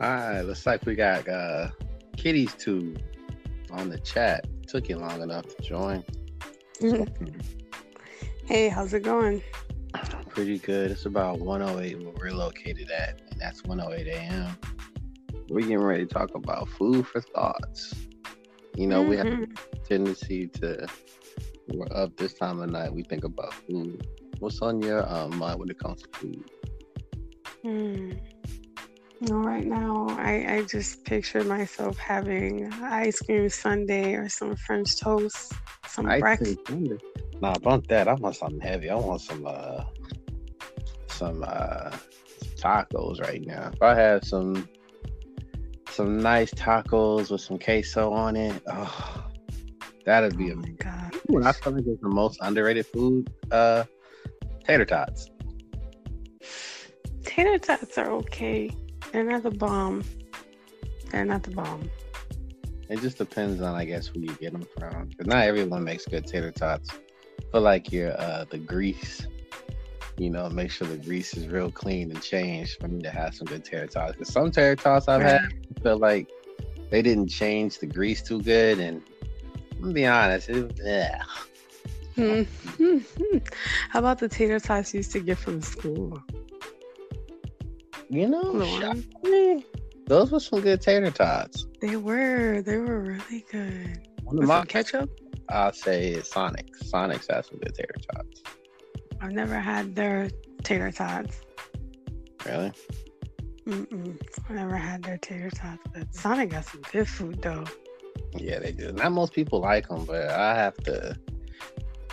All 0.00 0.10
right, 0.10 0.42
looks 0.42 0.66
like 0.66 0.84
we 0.84 0.94
got 0.94 1.26
uh 1.28 1.68
Kitty's 2.16 2.54
two 2.54 2.96
on 3.70 3.88
the 3.88 3.98
chat. 3.98 4.46
Took 4.66 4.88
you 4.88 4.98
long 4.98 5.22
enough 5.22 5.46
to 5.46 5.62
join. 5.62 6.04
hey, 8.46 8.68
how's 8.68 8.92
it 8.92 9.02
going? 9.02 9.42
Pretty 10.28 10.58
good. 10.58 10.90
It's 10.90 11.06
about 11.06 11.38
108 11.38 12.02
where 12.02 12.12
we're 12.12 12.34
located 12.34 12.90
at, 12.90 13.22
and 13.30 13.40
that's 13.40 13.64
108 13.64 14.06
a.m. 14.06 14.58
We're 15.48 15.60
getting 15.60 15.78
ready 15.78 16.04
to 16.04 16.12
talk 16.12 16.34
about 16.34 16.68
food 16.68 17.06
for 17.06 17.20
thoughts. 17.20 17.94
You 18.74 18.88
know, 18.88 19.00
mm-hmm. 19.00 19.10
we 19.10 19.16
have 19.16 19.26
a 19.26 19.30
mm-hmm. 19.30 19.82
tendency 19.84 20.48
to 20.48 20.86
we're 21.68 21.86
up 21.90 22.16
this 22.16 22.34
time 22.34 22.60
of 22.60 22.70
night, 22.70 22.92
we 22.92 23.02
think 23.02 23.24
about 23.24 23.52
food. 23.52 24.06
What's 24.38 24.60
on 24.60 24.80
your 24.82 25.10
um, 25.12 25.36
mind 25.36 25.58
when 25.58 25.70
it 25.70 25.78
comes 25.78 26.02
to 26.02 26.08
food? 26.12 26.44
No, 29.20 29.38
right 29.38 29.64
now 29.64 30.08
I, 30.10 30.56
I 30.56 30.62
just 30.64 31.04
picture 31.04 31.42
myself 31.42 31.96
having 31.96 32.70
ice 32.82 33.18
cream 33.20 33.48
sundae 33.48 34.12
or 34.12 34.28
some 34.28 34.54
French 34.56 35.00
toast, 35.00 35.54
some 35.86 36.04
breakfast. 36.04 36.58
Nah, 37.40 37.54
bump 37.58 37.86
that. 37.88 38.08
I 38.08 38.14
want 38.14 38.36
something 38.36 38.60
heavy. 38.60 38.90
I 38.90 38.94
want 38.94 39.22
some 39.22 39.46
uh 39.46 39.84
some 41.08 41.42
uh 41.46 41.96
tacos 42.56 43.20
right 43.22 43.44
now. 43.44 43.70
If 43.72 43.82
I 43.82 43.94
have 43.94 44.22
some 44.22 44.68
some 45.88 46.18
nice 46.18 46.52
tacos 46.52 47.30
with 47.30 47.40
some 47.40 47.58
queso 47.58 48.12
on 48.12 48.36
it, 48.36 48.62
oh 48.66 49.24
that'd 50.04 50.36
be 50.36 50.52
oh 50.52 50.56
my 50.56 50.68
god. 50.72 51.14
When 51.28 51.46
I 51.46 51.52
feel 51.52 51.72
like 51.72 51.84
it's 51.86 52.02
the 52.02 52.08
most 52.10 52.38
underrated 52.42 52.84
food, 52.86 53.32
uh 53.50 53.84
tater 54.66 54.84
tots. 54.84 55.30
Tater 57.24 57.58
tots 57.58 57.96
are 57.96 58.10
okay. 58.12 58.70
They're 59.12 59.24
not 59.24 59.42
the 59.42 59.50
bomb. 59.50 60.04
They're 61.10 61.24
not 61.24 61.42
the 61.42 61.50
bomb. 61.50 61.90
It 62.88 63.00
just 63.00 63.18
depends 63.18 63.60
on, 63.60 63.74
I 63.74 63.84
guess, 63.84 64.06
who 64.06 64.20
you 64.20 64.34
get 64.34 64.52
them 64.52 64.66
from. 64.78 65.08
Because 65.08 65.26
not 65.26 65.44
everyone 65.44 65.84
makes 65.84 66.06
good 66.06 66.26
tater 66.26 66.52
tots. 66.52 66.90
But 67.52 67.62
like 67.62 67.92
your 67.92 68.18
uh, 68.20 68.44
the 68.48 68.58
grease, 68.58 69.26
you 70.18 70.30
know, 70.30 70.48
make 70.48 70.70
sure 70.70 70.86
the 70.86 70.96
grease 70.96 71.36
is 71.36 71.48
real 71.48 71.70
clean 71.70 72.10
and 72.10 72.22
changed 72.22 72.80
for 72.80 72.88
me 72.88 73.02
to 73.02 73.10
have 73.10 73.34
some 73.34 73.46
good 73.46 73.64
tater 73.64 73.86
tots. 73.86 74.12
Because 74.12 74.32
some 74.32 74.50
tater 74.50 74.76
tots 74.76 75.08
I've 75.08 75.22
had 75.22 75.40
feel 75.82 75.98
like 75.98 76.28
they 76.90 77.02
didn't 77.02 77.28
change 77.28 77.78
the 77.78 77.86
grease 77.86 78.22
too 78.22 78.42
good, 78.42 78.78
and 78.78 79.02
I'm 79.72 79.80
gonna 79.80 79.92
be 79.94 80.06
honest, 80.06 80.48
it, 80.48 80.78
yeah. 80.82 81.22
Mm-hmm. 82.16 83.38
How 83.90 83.98
about 83.98 84.18
the 84.18 84.28
tater 84.28 84.58
tots 84.58 84.94
you 84.94 84.98
used 84.98 85.12
to 85.12 85.20
get 85.20 85.38
from 85.38 85.60
school? 85.60 86.22
You 88.08 88.28
know, 88.28 88.52
those 90.06 90.30
were 90.30 90.40
some 90.40 90.60
good 90.60 90.80
tater 90.80 91.10
tots. 91.10 91.66
They 91.80 91.96
were. 91.96 92.62
They 92.62 92.76
were 92.76 93.00
really 93.00 93.44
good. 93.50 94.06
One 94.22 94.38
of 94.38 94.48
my 94.48 94.64
ketchup. 94.64 95.10
I'll 95.48 95.72
say 95.72 96.20
Sonic. 96.20 96.74
Sonic's 96.76 97.26
has 97.28 97.46
some 97.46 97.58
good 97.58 97.74
tater 97.74 97.94
tots. 98.12 98.42
I've 99.20 99.32
never 99.32 99.58
had 99.58 99.94
their 99.94 100.28
tater 100.62 100.90
tots. 100.90 101.40
Really? 102.44 102.72
Mm-mm. 103.66 104.20
I 104.48 104.52
never 104.52 104.76
had 104.76 105.02
their 105.02 105.18
tater 105.18 105.50
tots, 105.50 105.82
but 105.92 106.14
Sonic 106.14 106.50
got 106.50 106.64
some 106.64 106.82
good 106.92 107.08
food 107.08 107.42
though. 107.42 107.64
Yeah, 108.36 108.60
they 108.60 108.72
do. 108.72 108.92
Not 108.92 109.12
most 109.12 109.32
people 109.32 109.60
like 109.60 109.88
them, 109.88 110.04
but 110.04 110.28
I 110.30 110.54
have 110.54 110.76
to 110.84 111.16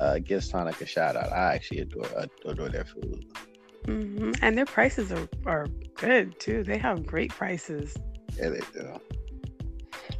uh, 0.00 0.18
give 0.18 0.42
Sonic 0.42 0.80
a 0.80 0.86
shout 0.86 1.16
out. 1.16 1.32
I 1.32 1.54
actually 1.54 1.80
adore 1.80 2.08
adore 2.44 2.68
their 2.68 2.84
food. 2.84 3.24
Mm-hmm. 3.86 4.32
And 4.42 4.58
their 4.58 4.66
prices 4.66 5.12
are, 5.12 5.28
are 5.46 5.66
good 5.94 6.38
too. 6.38 6.62
They 6.64 6.78
have 6.78 7.06
great 7.06 7.30
prices. 7.30 7.96
Yeah, 8.36 8.50
they 8.50 8.60
do. 8.72 9.00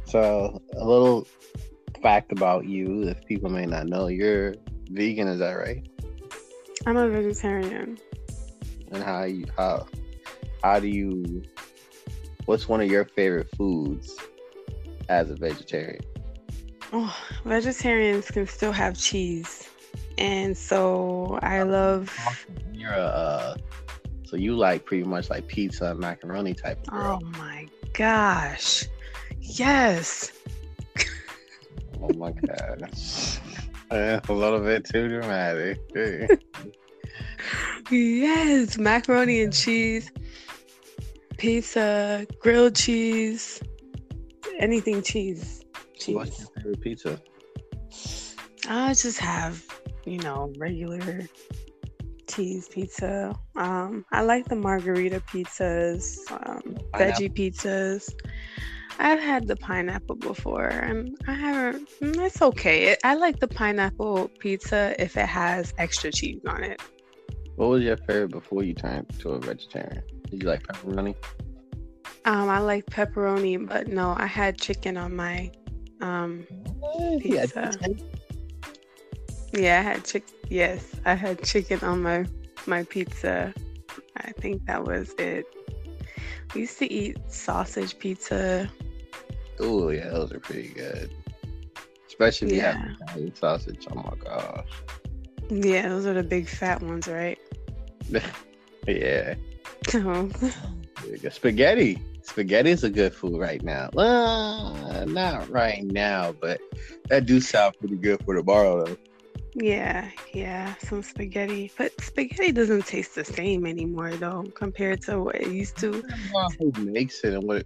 So, 0.05 0.61
a 0.77 0.85
little 0.85 1.27
fact 2.01 2.31
about 2.31 2.65
you, 2.65 3.03
if 3.03 3.25
people 3.25 3.49
may 3.49 3.65
not 3.65 3.87
know, 3.87 4.07
you're 4.07 4.55
vegan. 4.89 5.27
Is 5.27 5.39
that 5.39 5.53
right? 5.53 5.85
I'm 6.85 6.95
a 6.95 7.09
vegetarian. 7.09 7.97
And 8.91 9.03
how 9.03 9.23
you 9.23 9.45
how 9.57 9.85
how 10.63 10.79
do 10.79 10.87
you? 10.87 11.43
What's 12.45 12.69
one 12.69 12.79
of 12.79 12.89
your 12.89 13.03
favorite 13.03 13.49
foods 13.57 14.15
as 15.09 15.29
a 15.29 15.35
vegetarian? 15.35 16.01
Oh, 16.93 17.13
vegetarians 17.43 18.31
can 18.31 18.47
still 18.47 18.71
have 18.71 18.97
cheese, 18.97 19.69
and 20.17 20.57
so 20.57 21.39
I 21.41 21.63
love 21.63 22.15
you're 22.73 22.91
a 22.91 23.01
uh, 23.01 23.57
so 24.27 24.35
you 24.35 24.55
like 24.57 24.85
pretty 24.85 25.03
much 25.05 25.29
like 25.29 25.47
pizza 25.47 25.91
and 25.91 25.99
macaroni 25.99 26.53
type 26.53 26.79
of 26.81 26.87
girl. 26.87 27.19
Oh 27.23 27.25
my 27.37 27.67
gosh. 27.93 28.83
Yes. 29.39 30.33
oh 32.01 32.09
my 32.15 32.31
god. 32.47 32.91
a 33.91 34.21
little 34.27 34.59
bit 34.59 34.83
too 34.83 35.07
dramatic. 35.07 35.79
yes, 37.89 38.77
macaroni 38.77 39.41
and 39.41 39.53
cheese, 39.53 40.11
pizza, 41.37 42.27
grilled 42.39 42.75
cheese, 42.75 43.61
anything 44.59 45.01
cheese. 45.01 45.63
cheese. 45.97 46.15
What's 46.15 46.39
your 46.39 46.49
favorite 46.57 46.81
pizza? 46.81 47.21
I 48.67 48.89
just 48.93 49.19
have, 49.19 49.63
you 50.07 50.19
know, 50.19 50.51
regular 50.57 51.27
cheese 52.27 52.67
pizza. 52.69 53.35
Um, 53.55 54.05
I 54.11 54.21
like 54.21 54.45
the 54.45 54.55
margarita 54.55 55.19
pizzas, 55.21 56.17
um, 56.31 56.77
veggie 56.93 57.33
pizzas. 57.33 58.09
I've 58.99 59.19
had 59.19 59.47
the 59.47 59.55
pineapple 59.55 60.15
before, 60.15 60.67
and 60.67 61.17
I 61.27 61.33
haven't. 61.33 61.89
Mm, 62.01 62.25
it's 62.25 62.41
okay. 62.41 62.95
I 63.03 63.15
like 63.15 63.39
the 63.39 63.47
pineapple 63.47 64.29
pizza 64.39 64.95
if 64.97 65.17
it 65.17 65.27
has 65.27 65.73
extra 65.77 66.11
cheese 66.11 66.41
on 66.47 66.63
it. 66.63 66.81
What 67.57 67.69
was 67.69 67.83
your 67.83 67.97
favorite 67.97 68.31
before 68.31 68.63
you 68.63 68.73
turned 68.73 69.07
to 69.19 69.29
a 69.29 69.39
vegetarian? 69.39 70.03
Did 70.29 70.41
you 70.43 70.49
like 70.49 70.63
pepperoni? 70.63 71.15
Um, 72.25 72.49
I 72.49 72.59
like 72.59 72.85
pepperoni, 72.87 73.67
but 73.67 73.87
no, 73.87 74.15
I 74.17 74.25
had 74.25 74.59
chicken 74.59 74.97
on 74.97 75.15
my 75.15 75.51
um 76.01 76.47
pizza. 77.19 77.71
Yeah, 77.81 77.87
yeah, 79.57 79.79
I 79.79 79.83
had 79.83 80.05
chicken. 80.05 80.35
Yes, 80.49 80.95
I 81.05 81.15
had 81.15 81.43
chicken 81.43 81.79
on 81.81 82.01
my 82.01 82.25
my 82.65 82.83
pizza. 82.83 83.53
I 84.17 84.31
think 84.31 84.65
that 84.65 84.83
was 84.83 85.13
it. 85.17 85.45
We 86.53 86.61
used 86.61 86.79
to 86.79 86.91
eat 86.91 87.17
sausage 87.27 87.97
pizza. 87.97 88.69
Oh 89.59 89.89
yeah, 89.89 90.09
those 90.09 90.31
are 90.31 90.39
pretty 90.39 90.69
good. 90.69 91.11
Especially 92.07 92.49
if 92.49 92.53
yeah. 92.55 92.73
you 92.73 92.87
have 92.87 92.97
Italian 93.01 93.35
sausage. 93.35 93.87
Oh 93.91 93.95
my 93.95 94.13
gosh. 94.23 94.67
Yeah, 95.49 95.89
those 95.89 96.05
are 96.05 96.13
the 96.13 96.23
big 96.23 96.47
fat 96.47 96.81
ones, 96.81 97.07
right? 97.07 97.39
yeah. 98.87 99.35
Oh. 99.93 100.29
Spaghetti. 101.29 102.01
Spaghetti 102.21 102.71
is 102.71 102.83
a 102.83 102.89
good 102.89 103.13
food 103.13 103.39
right 103.39 103.63
now. 103.63 103.89
Well, 103.93 105.05
not 105.07 105.49
right 105.49 105.83
now, 105.83 106.33
but 106.33 106.59
that 107.07 107.25
do 107.25 107.39
sound 107.39 107.75
pretty 107.79 107.95
good 107.95 108.23
for 108.25 108.35
tomorrow 108.35 108.85
though. 108.85 108.97
Yeah, 109.59 110.07
yeah, 110.33 110.75
some 110.75 111.01
spaghetti. 111.01 111.71
But 111.75 111.91
spaghetti 111.99 112.51
doesn't 112.51 112.85
taste 112.85 113.15
the 113.15 113.25
same 113.25 113.65
anymore 113.65 114.15
though 114.15 114.43
compared 114.53 115.01
to 115.03 115.19
what 115.19 115.35
it 115.35 115.47
used 115.47 115.77
to. 115.77 116.03
Who 116.59 116.71
makes 116.85 117.23
it 117.23 117.33
and 117.33 117.43
what 117.43 117.65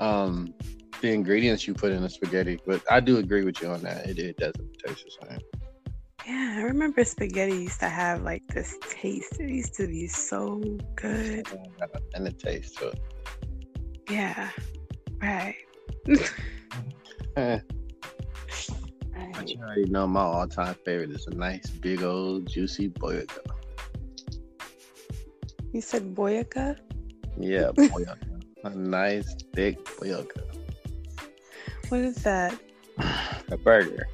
um 0.00 0.54
the 1.02 1.12
ingredients 1.12 1.66
you 1.66 1.74
put 1.74 1.92
in 1.92 2.00
the 2.00 2.08
spaghetti. 2.08 2.58
But 2.66 2.80
I 2.90 3.00
do 3.00 3.18
agree 3.18 3.44
with 3.44 3.60
you 3.60 3.68
on 3.68 3.82
that. 3.82 4.08
It, 4.08 4.18
it 4.18 4.38
doesn't 4.38 4.78
taste 4.78 5.04
the 5.04 5.28
same. 5.28 5.38
Yeah, 6.26 6.54
I 6.56 6.62
remember 6.62 7.04
spaghetti 7.04 7.56
used 7.56 7.80
to 7.80 7.90
have 7.90 8.22
like 8.22 8.46
this 8.48 8.78
taste. 8.88 9.38
It 9.38 9.50
used 9.50 9.74
to 9.74 9.86
be 9.86 10.06
so 10.06 10.62
good. 10.96 11.46
And 12.14 12.26
the 12.26 12.32
taste 12.32 12.78
to 12.78 12.88
it. 12.88 13.00
Yeah. 14.08 14.50
Right. 15.20 15.56
But 19.42 19.50
you 19.50 19.60
already 19.60 19.84
know 19.86 20.06
my 20.06 20.20
all-time 20.20 20.76
favorite 20.84 21.10
is 21.10 21.26
a 21.26 21.34
nice, 21.34 21.68
big 21.68 22.04
old, 22.04 22.46
juicy 22.46 22.90
boyaka. 22.90 23.40
You 25.72 25.80
said 25.80 26.14
boyaka? 26.14 26.78
Yeah, 27.36 27.72
boyaka. 27.76 28.40
a 28.62 28.70
nice, 28.70 29.34
thick 29.52 29.84
boyaka. 29.98 30.42
What 31.88 32.02
is 32.02 32.22
that? 32.22 32.54
A 33.50 33.56
burger. 33.56 34.06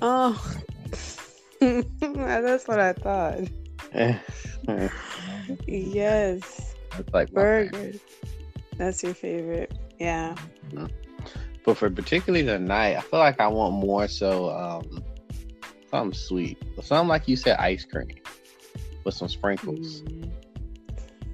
Oh, 0.00 0.32
that's 1.60 2.66
what 2.66 2.80
I 2.80 2.94
thought. 2.94 3.40
yes. 5.66 6.74
That's 6.92 7.12
like 7.12 7.30
burgers. 7.32 8.00
That's 8.78 9.02
your 9.02 9.12
favorite. 9.12 9.76
Yeah. 9.98 10.36
Mm-hmm. 10.70 11.05
But 11.66 11.76
for 11.76 11.90
particularly 11.90 12.46
tonight, 12.46 12.96
I 12.96 13.00
feel 13.00 13.18
like 13.18 13.40
I 13.40 13.48
want 13.48 13.74
more 13.74 14.06
so 14.06 14.50
um 14.50 15.02
something 15.90 16.16
sweet. 16.16 16.58
Something 16.80 17.08
like 17.08 17.26
you 17.26 17.34
said, 17.34 17.58
ice 17.58 17.84
cream 17.84 18.08
with 19.02 19.14
some 19.14 19.28
sprinkles. 19.28 20.02
Mm. 20.02 20.30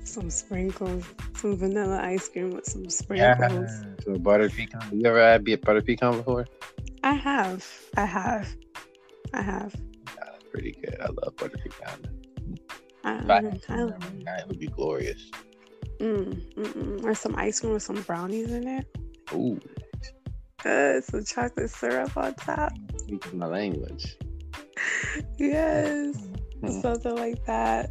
Some 0.04 0.30
sprinkles. 0.30 1.04
some 1.36 1.56
vanilla 1.56 2.00
ice 2.02 2.28
cream 2.30 2.50
with 2.50 2.64
some 2.64 2.88
sprinkles. 2.88 3.70
Yeah, 3.70 4.04
some 4.04 4.22
butter 4.22 4.48
pecan. 4.48 4.88
You 4.90 5.06
ever 5.06 5.22
had 5.22 5.44
be 5.44 5.52
a 5.52 5.58
butter 5.58 5.82
pecan 5.82 6.16
before? 6.16 6.46
I 7.04 7.12
have. 7.12 7.66
I 7.98 8.06
have. 8.06 8.48
I 9.34 9.42
have. 9.42 9.74
That's 10.16 10.44
pretty 10.50 10.72
good. 10.72 10.96
I 10.98 11.08
love 11.08 11.36
butter 11.36 11.58
pecan. 11.58 12.08
If 13.04 13.30
I 13.30 13.36
I, 13.36 13.40
some 13.66 13.94
every 13.94 14.22
it 14.24 14.48
would 14.48 14.58
be 14.58 14.66
glorious. 14.68 15.30
mm, 15.98 16.34
mm, 16.54 16.54
mm. 16.54 17.04
Or 17.04 17.14
some 17.14 17.34
ice 17.36 17.60
cream 17.60 17.74
with 17.74 17.82
some 17.82 18.00
brownies 18.02 18.50
in 18.50 18.66
it. 18.66 18.86
Ooh, 19.34 19.60
Uh, 20.64 21.00
some 21.00 21.24
chocolate 21.24 21.70
syrup 21.70 22.16
on 22.16 22.34
top. 22.34 22.72
speaking 22.98 23.38
my 23.38 23.46
language. 23.46 24.16
Yes. 25.38 26.16
Mhm. 26.62 26.80
Something 26.82 27.16
like 27.16 27.44
that. 27.46 27.90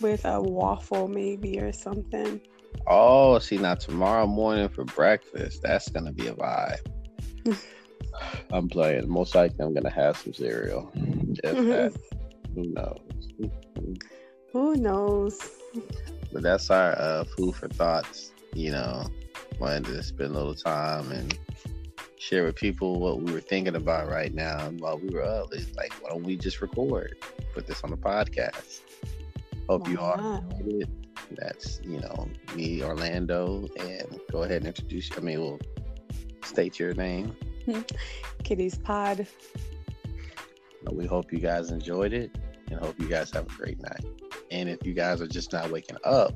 With 0.00 0.24
a 0.24 0.40
waffle 0.40 1.08
maybe 1.08 1.58
or 1.58 1.72
something. 1.72 2.40
Oh, 2.86 3.38
see 3.38 3.56
now 3.58 3.74
tomorrow 3.74 4.26
morning 4.26 4.68
for 4.68 4.84
breakfast, 4.84 5.62
that's 5.62 5.88
gonna 5.88 6.12
be 6.12 6.28
a 6.28 6.34
vibe. 6.34 6.78
I'm 8.52 8.68
playing. 8.68 9.08
Most 9.08 9.34
likely, 9.34 9.64
I'm 9.64 9.74
gonna 9.74 9.90
have 9.90 10.16
some 10.16 10.32
cereal. 10.32 10.90
If 10.94 11.42
that, 11.42 11.96
who 12.54 12.72
knows? 12.72 12.98
Who 14.52 14.74
knows? 14.76 15.38
But 16.32 16.42
that's 16.42 16.70
our 16.70 16.92
uh, 16.98 17.24
food 17.36 17.56
for 17.56 17.68
thoughts. 17.68 18.32
You 18.54 18.70
know, 18.70 19.06
wanted 19.58 19.84
to 19.86 20.02
spend 20.02 20.30
a 20.30 20.34
little 20.34 20.54
time 20.54 21.12
and 21.12 21.38
share 22.26 22.42
with 22.42 22.56
people 22.56 22.98
what 22.98 23.22
we 23.22 23.32
were 23.32 23.40
thinking 23.40 23.76
about 23.76 24.08
right 24.08 24.34
now 24.34 24.58
while 24.78 24.98
we 24.98 25.08
were 25.10 25.22
up. 25.22 25.46
It's 25.52 25.74
like, 25.76 25.92
why 26.02 26.10
don't 26.10 26.24
we 26.24 26.36
just 26.36 26.60
record, 26.60 27.16
put 27.54 27.68
this 27.68 27.84
on 27.84 27.90
the 27.90 27.96
podcast? 27.96 28.80
Hope 29.68 29.88
you 29.88 29.98
all 29.98 30.18
enjoyed 30.18 30.82
it. 30.82 30.88
That's 31.30 31.80
you 31.84 32.00
know 32.00 32.28
me, 32.54 32.82
Orlando, 32.82 33.66
and 33.78 34.20
go 34.32 34.42
ahead 34.42 34.58
and 34.58 34.66
introduce. 34.66 35.10
I 35.16 35.20
mean, 35.20 35.40
we'll 35.40 35.60
state 36.42 36.78
your 36.78 36.94
name. 36.94 37.36
Kitty's 38.44 38.78
Pod. 38.78 39.26
We 40.90 41.06
hope 41.06 41.32
you 41.32 41.38
guys 41.38 41.70
enjoyed 41.70 42.12
it 42.12 42.36
and 42.70 42.78
hope 42.80 42.98
you 43.00 43.08
guys 43.08 43.30
have 43.32 43.46
a 43.46 43.56
great 43.56 43.80
night. 43.82 44.04
And 44.50 44.68
if 44.68 44.84
you 44.84 44.94
guys 44.94 45.20
are 45.20 45.26
just 45.26 45.52
not 45.52 45.70
waking 45.70 45.96
up, 46.04 46.32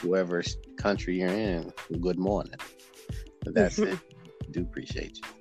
whoever 0.00 0.42
country 0.76 1.20
you're 1.20 1.28
in, 1.28 1.72
good 2.00 2.18
morning. 2.18 2.54
But 3.44 3.54
that's 3.54 3.78
it. 3.78 3.98
Do 4.50 4.62
appreciate 4.62 5.18
you. 5.18 5.37